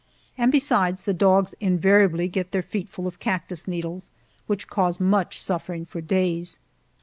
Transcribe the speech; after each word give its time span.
And 0.35 0.51
besides, 0.51 1.03
the 1.03 1.13
dogs 1.13 1.53
invariably 1.59 2.27
get 2.27 2.51
their 2.53 2.63
feet 2.63 2.89
full 2.89 3.05
of 3.05 3.19
cactus 3.19 3.67
needles, 3.67 4.09
which 4.47 4.67
cause 4.67 4.99
much 4.99 5.39
suffering 5.39 5.85
for 5.85 6.01
days. 6.01 6.57